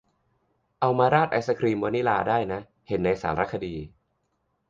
[0.79, 3.75] เอามาราดไอศกรีมวานิลาได้นะ เห็นในสารคดี